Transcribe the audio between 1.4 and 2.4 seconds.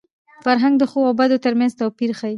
تر منځ توپیر ښيي.